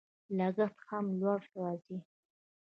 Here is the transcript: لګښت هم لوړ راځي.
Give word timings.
لګښت 0.37 0.79
هم 0.89 1.05
لوړ 1.19 1.41
راځي. 1.57 1.97